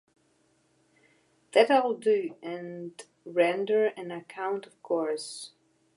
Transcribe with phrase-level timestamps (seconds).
[1.51, 5.51] That I'll do, and render an account of course.